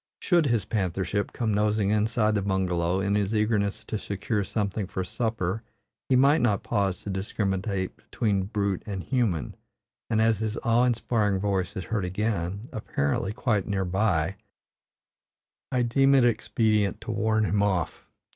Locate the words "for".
4.87-5.03